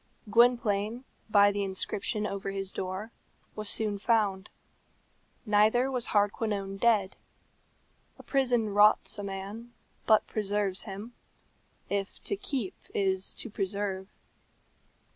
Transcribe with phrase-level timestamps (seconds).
[0.31, 3.11] Gwynplaine, by the inscription over his door,
[3.55, 4.49] was soon found.
[5.45, 7.15] Neither was Hardquanonne dead.
[8.17, 9.73] A prison rots a man,
[10.07, 11.13] but preserves him
[11.87, 14.07] if to keep is to preserve.